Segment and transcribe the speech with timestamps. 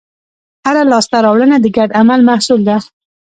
[0.65, 2.77] هره لاستهراوړنه د ګډ عمل محصول ده.